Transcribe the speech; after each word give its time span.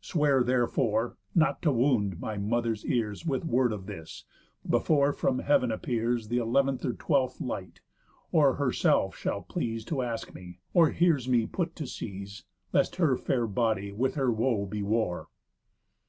Swear 0.00 0.44
therefore, 0.44 1.16
not 1.34 1.60
to 1.62 1.72
wound 1.72 2.20
my 2.20 2.36
mother's 2.38 2.86
ears 2.86 3.26
With 3.26 3.44
word 3.44 3.72
of 3.72 3.86
this, 3.86 4.24
before 4.64 5.12
from 5.12 5.40
heav'n 5.40 5.72
appears 5.72 6.28
Th' 6.28 6.38
elev'nth 6.38 6.84
or 6.84 6.92
twelfth 6.92 7.40
light, 7.40 7.80
or 8.30 8.54
herself 8.54 9.16
shall 9.16 9.42
please 9.42 9.84
To 9.86 10.02
ask 10.02 10.28
of 10.28 10.36
me, 10.36 10.60
or 10.72 10.90
hears 10.90 11.28
me 11.28 11.46
put 11.46 11.74
to 11.74 11.88
seas, 11.88 12.44
Lest 12.72 12.94
her 12.94 13.16
fair 13.16 13.48
body 13.48 13.90
with 13.90 14.14
her 14.14 14.30
woe 14.30 14.66
be 14.66 14.84
wore." 14.84 15.26